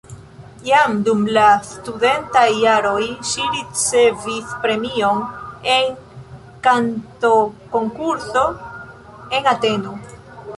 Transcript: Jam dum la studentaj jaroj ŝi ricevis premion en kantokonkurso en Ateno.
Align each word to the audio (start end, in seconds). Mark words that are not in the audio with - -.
Jam 0.67 0.93
dum 1.07 1.19
la 1.37 1.49
studentaj 1.71 2.45
jaroj 2.63 3.03
ŝi 3.31 3.45
ricevis 3.57 4.55
premion 4.63 5.21
en 5.75 5.93
kantokonkurso 6.69 8.45
en 9.39 9.53
Ateno. 9.55 9.95